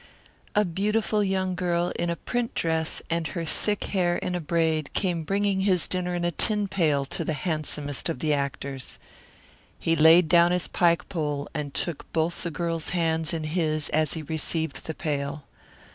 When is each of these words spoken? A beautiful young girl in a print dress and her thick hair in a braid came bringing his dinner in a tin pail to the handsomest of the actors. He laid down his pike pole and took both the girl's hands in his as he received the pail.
A 0.55 0.65
beautiful 0.65 1.23
young 1.23 1.53
girl 1.53 1.91
in 1.95 2.09
a 2.09 2.15
print 2.15 2.55
dress 2.55 3.03
and 3.11 3.27
her 3.27 3.45
thick 3.45 3.83
hair 3.83 4.17
in 4.17 4.33
a 4.33 4.39
braid 4.39 4.91
came 4.93 5.21
bringing 5.21 5.59
his 5.59 5.87
dinner 5.87 6.15
in 6.15 6.25
a 6.25 6.31
tin 6.31 6.67
pail 6.67 7.05
to 7.05 7.23
the 7.23 7.33
handsomest 7.35 8.09
of 8.09 8.17
the 8.17 8.33
actors. 8.33 8.97
He 9.77 9.95
laid 9.95 10.27
down 10.27 10.51
his 10.53 10.67
pike 10.67 11.07
pole 11.07 11.47
and 11.53 11.75
took 11.75 12.11
both 12.13 12.41
the 12.41 12.49
girl's 12.49 12.89
hands 12.97 13.31
in 13.31 13.43
his 13.43 13.89
as 13.89 14.13
he 14.13 14.23
received 14.23 14.87
the 14.87 14.95
pail. 14.95 15.43